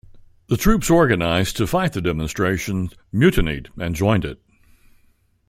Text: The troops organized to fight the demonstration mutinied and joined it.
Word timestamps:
The 0.47 0.57
troops 0.57 0.89
organized 0.89 1.57
to 1.57 1.67
fight 1.67 1.93
the 1.93 2.01
demonstration 2.01 2.89
mutinied 3.11 3.69
and 3.77 3.93
joined 3.95 4.25
it. 4.25 4.41